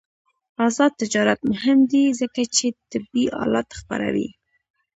[0.65, 4.29] آزاد تجارت مهم دی ځکه چې طبي آلات خپروي.